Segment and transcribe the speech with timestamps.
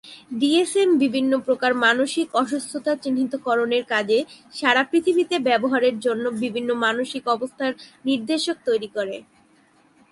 [0.39, 4.19] DSM বিভিন্ন প্রকার মানসিক অসুস্থতা চিহ্নিতকরণের কাজে
[4.53, 7.71] সারা পৃথিবীতে ব্যবহারের জন্য বিভিন্ন মানসিক অবস্থার
[8.05, 9.15] নির্দেশক তৈরি করে।